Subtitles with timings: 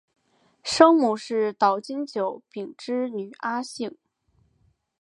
[0.63, 3.95] 生母是岛津久丙之女阿幸。